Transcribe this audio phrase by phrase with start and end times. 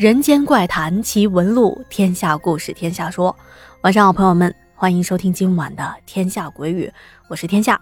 [0.00, 3.36] 人间怪谈奇闻录，天下故事天下说。
[3.82, 6.86] 晚上好，朋友们，欢迎收听今晚的《天下鬼语》，
[7.28, 7.78] 我是天下。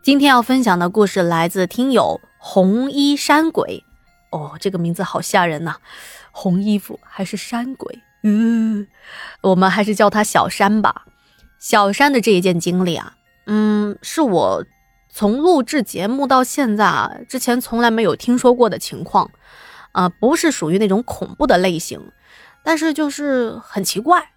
[0.00, 3.82] 今天要分享的故事来自听友红衣山鬼。
[4.30, 5.74] 哦，这个名字好吓人呐！
[6.30, 7.98] 红衣服还是山鬼？
[8.22, 8.86] 嗯，
[9.40, 11.06] 我们还是叫他小山吧。
[11.58, 13.14] 小山的这一件经历啊，
[13.46, 14.64] 嗯，是我
[15.08, 19.28] 从录制节目到现在啊，之前从来没有听说过的情况。
[19.92, 22.00] 啊，不是属于那种恐怖的类型，
[22.64, 24.30] 但是就是很奇怪，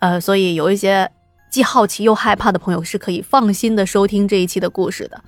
[0.00, 1.10] 呃，所以有一些
[1.50, 5.22] 既好奇又害怕的朋友是可以放心的收听这一期的故事的。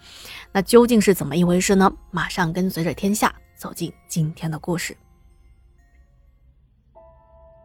[0.53, 1.93] 那究竟是怎么一回事呢？
[2.11, 4.97] 马上跟随着天下走进今天的故事。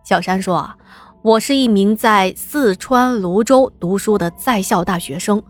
[0.04, 0.78] 小山说啊，
[1.24, 5.42] 我是一名在四川泸州读书的在校大学生，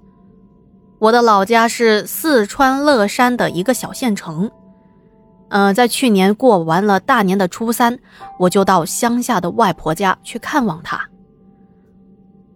[0.99, 4.49] 我的老家是四川乐山的一个小县城。
[5.49, 7.97] 嗯，在去年过完了大年的初三，
[8.39, 11.09] 我就到乡下的外婆家去看望她。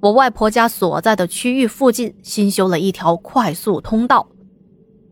[0.01, 4.27] 我外婆家所在的区域附近新修了一条快速通道，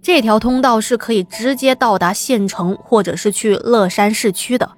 [0.01, 4.69] 这条通道是可以直接到达县城或者是去乐山市区的。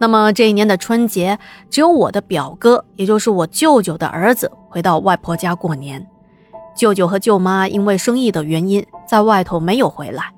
[0.00, 6.06] 那么这一年的春节，只有我的表哥，也就是我舅舅的儿子回到外婆家过年。
[6.74, 10.32] 舅舅和舅妈因为生意的原因，在外头没有回来。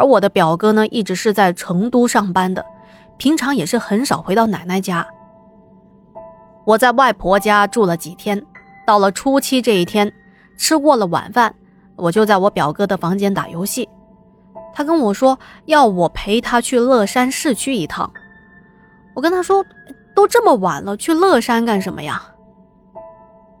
[0.00, 2.64] 而我的表哥呢，一直是在成都上班的，
[3.18, 5.06] 平常也是很少回到奶奶家。
[6.64, 8.42] 我在外婆家住了几天，
[8.86, 10.10] 到了初七这一天，
[10.56, 11.54] 吃过了晚饭，
[11.96, 13.86] 我就在我表哥的房间打游戏。
[14.72, 18.10] 他跟我说要我陪他去乐山市区一趟。
[19.14, 19.62] 我跟他说，
[20.16, 22.22] 都这么晚了，去乐山干什么呀？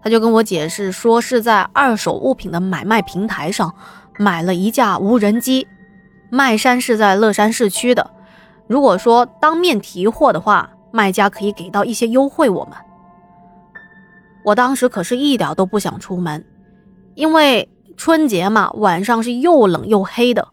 [0.02, 3.74] 他就跟我解释说，是在二手物品的买卖平台上
[4.16, 5.68] 买了一架无人机。
[6.30, 8.10] 卖山是在乐山市区的，
[8.68, 12.48] 如果说当面提货的话，卖家可以给到一些优惠。
[12.48, 12.74] 我们，
[14.44, 16.44] 我当时可是一点都不想出门，
[17.14, 20.48] 因为春节嘛，晚上是又冷又黑的，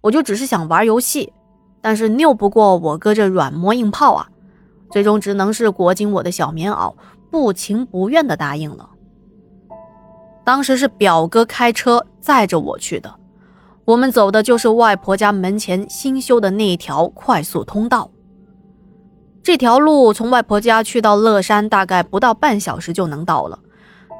[0.00, 1.32] 我就只是想玩游戏，
[1.80, 4.28] 但是拗不过我哥这软磨硬泡啊，
[4.90, 6.94] 最终只能是裹紧我的小棉袄，
[7.30, 8.88] 不情不愿的答应了。
[10.44, 13.12] 当时是表哥开车载着我去的。
[13.86, 18.10] 我们走的就是外婆家门前新修的那条快速通道。
[19.44, 23.56] 这条路从外婆家去到乐山，大概不到半小时就能到了。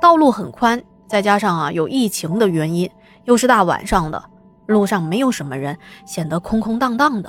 [0.01, 2.89] 道路很宽，再加上啊有疫情的原因，
[3.25, 4.23] 又是大晚上的，
[4.67, 5.77] 路上没有什么人，
[6.07, 7.29] 显得空空荡荡的。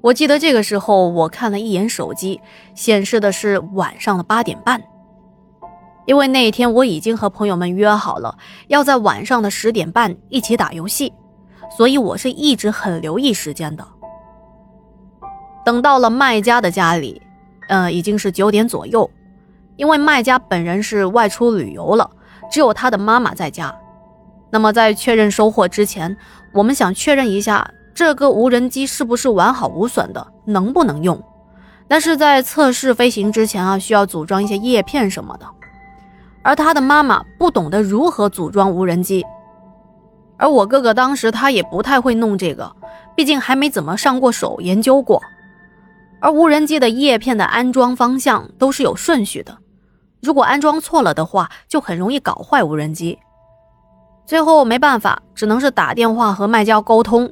[0.00, 2.40] 我记得这个时候，我看了一眼手机，
[2.74, 4.82] 显示的是晚上的八点半。
[6.08, 8.34] 因为那一天我已经和朋友们约好了，
[8.68, 11.12] 要在晚上的十点半一起打游戏，
[11.76, 13.86] 所以我是一直很留意时间的。
[15.66, 17.20] 等到了卖家的家里，
[17.68, 19.10] 呃，已经是九点左右，
[19.76, 22.10] 因为卖家本人是外出旅游了，
[22.50, 23.76] 只有他的妈妈在家。
[24.50, 26.16] 那么在确认收货之前，
[26.54, 31.22] 我们想确认一下这个无人机是不是完好无损的，能不能用。
[31.86, 35.44] 但是在测试飞行之前啊，需要组装一些叶片什么的。
[36.48, 39.22] 而他的妈妈不懂得如何组装无人机，
[40.38, 42.74] 而我哥哥当时他也不太会弄这个，
[43.14, 45.20] 毕竟还没怎么上过手研究过。
[46.20, 49.58] 而无人机的叶片的安装方向都是有顺序的，
[50.22, 53.18] 如果安装错了的话，就很容易搞坏无人机。
[54.24, 57.30] 最后没办法，只能是打电话和卖家沟通。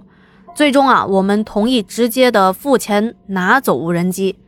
[0.55, 4.39] 最终啊，我们同意直接的付钱拿走无人机，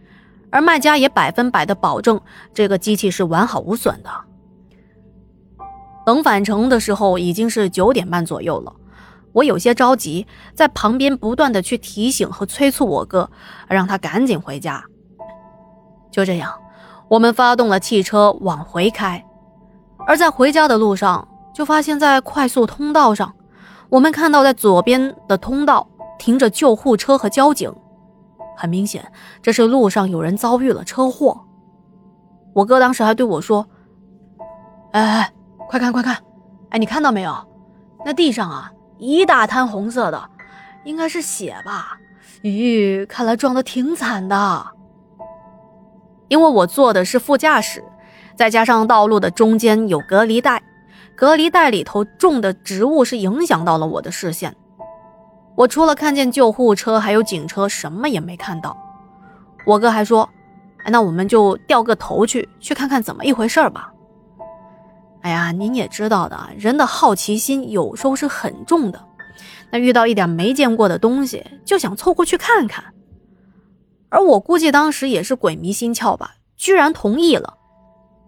[0.51, 2.21] 而卖家也百分百的保证
[2.53, 4.11] 这个机器是完好无损的。
[6.09, 8.73] 等返程的时候已经是九点半左右了，
[9.35, 13.31] 我有些着急，在旁边不断的去提醒和催促我哥，
[13.69, 14.83] 让他赶紧回家。
[16.11, 16.51] 就这样，
[17.11, 19.23] 我们发动了汽车往回开，
[20.07, 23.35] 而在回家的路上，就发现，在快速通道上，
[23.91, 25.87] 我们看到在左边的通道
[26.19, 27.71] 停着救护车和交警，
[28.57, 29.13] 很明显，
[29.43, 31.39] 这是路上有人遭遇了车祸。
[32.55, 33.69] 我哥当时还对我说
[34.93, 35.33] ：“哎哎。”
[35.69, 36.17] 快看快看，
[36.71, 37.37] 哎，你看到没有？
[38.07, 40.31] 那地上啊，一大滩红色的，
[40.85, 41.99] 应该是血吧？
[42.43, 44.67] 咦，看来撞得挺惨的。
[46.29, 47.85] 因为我坐的是副驾驶，
[48.35, 50.63] 再加上道路的中间有隔离带，
[51.15, 54.57] 隔离带里头种的植物是影响到了我的视线。
[55.55, 58.75] 我除了看见救护车还有警车，什么也没看到。
[59.67, 60.27] 我哥还说
[60.85, 63.93] ：“哎，那我们就掉个头去，去看看怎么一回事吧。”
[65.23, 69.05] 哎呀，您也知道的，人的好奇心有时候是很重的。
[69.71, 72.85] 那遇到一点没见过的东西，就想凑过去看看。
[74.09, 77.55] 而我估计当时也是鬼迷心窍吧，居然同意了，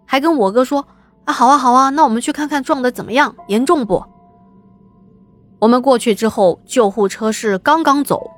[0.04, 0.86] 还跟我哥说
[1.24, 4.04] ：“啊，好啊，好啊，那我们去看看撞的怎么样，严重不？”
[5.60, 8.30] 我们过去之后，救护车是刚刚走，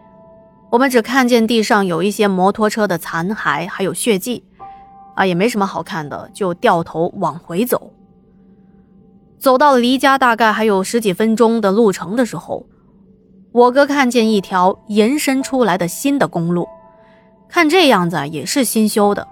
[0.71, 4.45] 我们只看见地上有一些摩托车的残骸，还有血迹，
[5.17, 7.93] 啊，也没什么好看的，就掉头往回走。
[9.43, 12.65] 走到离家大概还有十几分钟的路程的时候，
[13.51, 16.69] 我哥看见一条延伸出来的新的公路。
[17.49, 19.27] 看这样子也是新修的，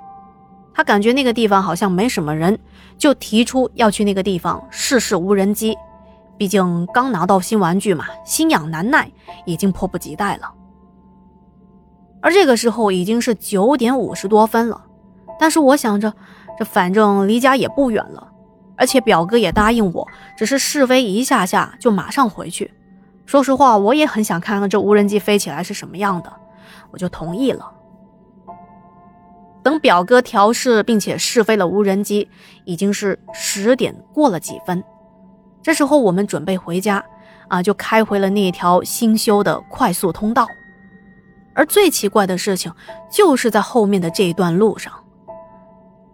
[0.74, 2.58] 他感觉那个地方好像没什么人，
[2.98, 5.78] 就提出要去那个地方试试无人机。
[6.36, 9.08] 毕竟刚拿到新玩具嘛，心痒难耐，
[9.46, 10.52] 已经迫不及待了。
[12.20, 14.82] 而这个时候已经是九点五十多分了，
[15.38, 16.12] 但是我想着，
[16.58, 18.29] 这反正离家也不远了，
[18.80, 22.72] 而且表哥也答应我，只是试飞一下下就马上回去。
[23.26, 26.32] 说实话，我也很想看看这无人机飞起来是什么样的，
[26.90, 27.70] 我就同意了。
[29.62, 32.26] 等表哥调试并且试飞了无人机，
[32.64, 34.82] 已经是十点过了几分。
[35.62, 37.04] 这时候我们准备回家，
[37.48, 40.48] 啊，就开回了那条新修的快速通道。
[41.52, 42.72] 而最奇怪的事情
[43.12, 44.90] 就是在后面的这一段路上。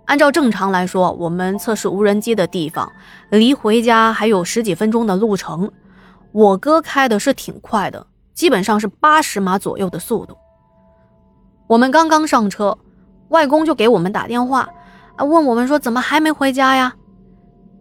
[0.07, 2.91] 按照正常来说，我们测试无人机的地方
[3.31, 5.71] 离回家还有十几分钟的路程。
[6.33, 10.37] 我哥开的是挺快的，基本上是八十码左右的速度。
[11.67, 12.77] 我们刚刚上车。
[13.31, 14.69] 外公就给我们打电话，
[15.19, 16.95] 问我们说怎么还没回家呀？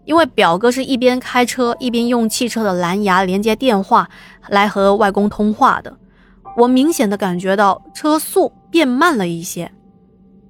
[0.03, 4.09] 因为表哥是一边开车一边用汽车的蓝牙连接电话
[4.49, 5.95] 来和外公通话的。
[6.57, 9.71] 我明显的感觉到车速变慢了一些，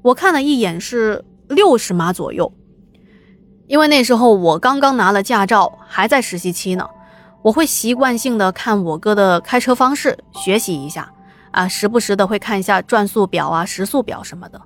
[0.01, 2.51] 我看了一眼是六十码左右。
[3.67, 6.87] 因为那时候我刚刚拿了驾照，还在实习期呢，
[7.41, 11.11] 我会习惯性的看我哥的开车方式学习一下，
[11.51, 14.61] 啊，时不时的会看一下转速表啊、时速表什么的。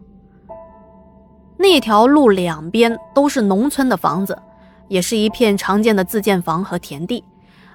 [1.58, 4.38] 那条路两边都是农村的房子，
[4.88, 7.24] 也是一片常见的自建房和田地，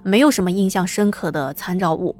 [0.02, 2.14] 没有什么印象深刻的参照物。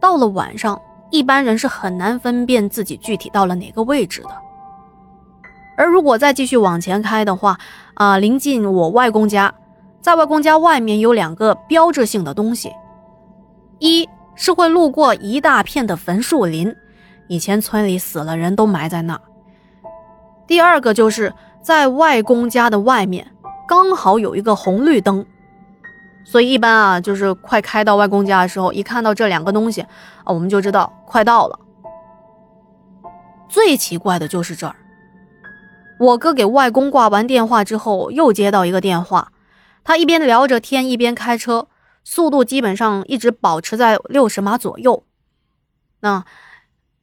[0.00, 4.43] 到了晚上，一般人是很难分辨自己具体到了哪个位置的。
[5.76, 7.58] 而如果再继续往前开的话，
[7.94, 9.52] 啊，临近我外公家，
[10.00, 12.72] 在外公家外面有两个标志性的东西，
[13.78, 16.74] 一是会路过一大片的坟树林，
[17.28, 19.20] 以前村里死了人都埋在那。
[20.46, 21.32] 第二个就是
[21.62, 23.26] 在外公家的外面，
[23.66, 25.24] 刚好有一个红绿灯，
[26.24, 29.88] 所以一般啊，就是快开到外公家的时候，一看到这两个东西啊，
[30.26, 31.58] 我们就知道快到了。
[33.48, 34.74] 最奇怪的就是这儿，
[36.04, 39.32] 我哥给外公挂完电话之后，又接到一个电话，
[39.84, 41.68] 他一边聊着天一边开车，
[42.02, 45.04] 速度基本上一直保持在六十码左右。
[46.00, 46.24] 那。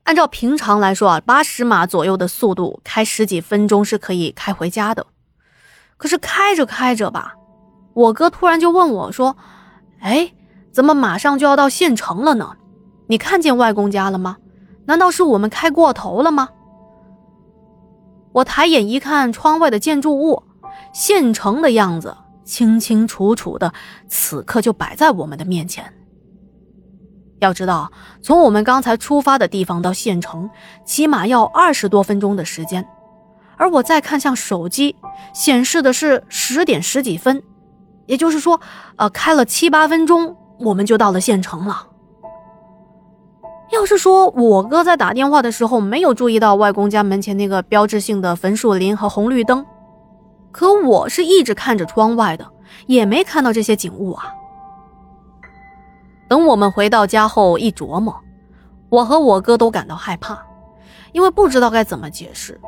[0.04, 5.06] 按照平常来说啊，八十码左右的速度开十几分钟是可以开回家的。
[5.96, 7.36] 可是开着开着吧，
[7.94, 9.38] 我哥突然就问我说
[10.02, 10.34] ：“哎，
[10.72, 12.58] 怎么马上就要到县城了呢？
[13.08, 14.38] 你看见外公家了吗？
[14.86, 16.50] 难道是我们开过头了吗？”
[18.34, 20.44] 我抬眼一看窗外的建筑物，
[20.94, 23.74] 县城的样子清清楚楚的，
[24.08, 25.94] 此刻就摆在我们的面前。
[27.40, 30.50] 要知道，从我们刚才出发的地方到县城，
[30.86, 32.88] 起码要二十多分钟的时间。
[33.58, 34.96] 而我再看向手机，
[35.34, 37.44] 显示的是十点十几分，
[38.06, 38.60] 也就是说，
[38.96, 41.88] 呃，开了七八分钟，我们就到了县城了。
[43.72, 49.66] 要是说我哥在打电话的时候没有注意到外公家门前那个标志性的坟树林和红绿灯，
[50.52, 52.46] 可我是一直看着窗外的，
[52.88, 54.26] 也没看到这些景物啊。
[56.28, 58.14] 等我们回到家后，一琢磨，
[58.90, 60.38] 我和我哥都感到害怕，
[61.14, 62.60] 因为不知道该怎么解释。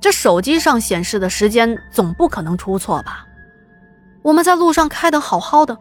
[0.00, 3.26] 这手机上显示的时间总不可能出错吧？
[4.20, 5.78] 我们在路上开得好好的，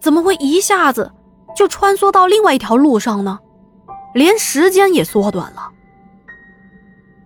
[0.00, 1.12] 怎么会一下子
[1.54, 3.38] 就穿梭到另外一条路上呢？
[4.16, 5.70] 连时间也缩短了。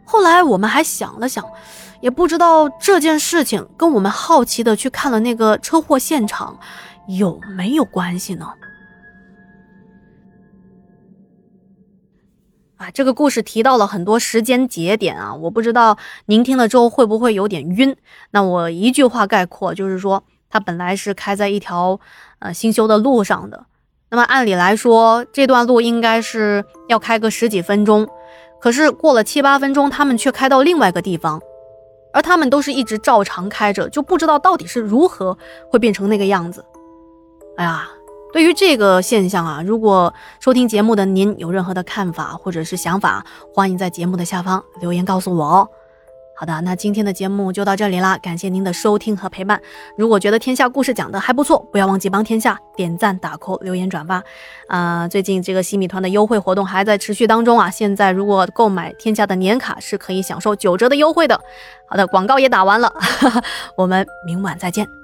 [0.05, 1.49] 后来我们还想了想，
[2.01, 6.59] 也不知道这件事情跟我们好奇的去看了那个车祸现场
[7.07, 8.53] 有没有关系呢？
[12.79, 17.97] 啊，这个故事提到了很多时间节点啊，我不知道您听了之后会不会有点晕。
[18.33, 22.01] 那我一句话概括，就是说，它本来是开在一条
[22.41, 23.67] 呃新修的路上的。
[24.11, 28.09] 那么按理来说，这段路应该是要开个十几分钟，
[28.61, 31.41] 可是过了七八分钟，他们却开到另外一个地方，
[32.13, 35.39] 而他们都是一直照常开着，就不知道到底是如何
[35.71, 36.65] 会变成那个样子。
[37.57, 37.89] 哎呀，
[38.33, 43.25] 对于这个现象啊，如果收听节目的您有任何的看法或者是想法，
[43.55, 45.69] 欢迎在节目的下方留言告诉我哦。
[46.41, 49.61] 好的，那今天的节目就到这里啦，感谢您的收听和陪伴。
[49.95, 54.23] 如果觉得天下故事讲的还不错，不要忘记帮天下点赞、打 call、留言、转发。
[54.67, 61.39] 啊，最近这个西米团的优惠活动还在持续当中啊，现在如果购买天下的年卡是可以享受九折的优惠的。
[61.85, 62.91] 好的，广告也打完了，
[63.77, 65.00] 我们明晚再见。